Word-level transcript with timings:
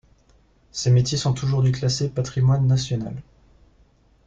Ces 0.71 0.89
métiers 0.89 1.15
sont 1.19 1.35
aujourd'hui 1.43 1.71
classés 1.73 2.09
patrimoine 2.09 2.65
national. 2.65 3.13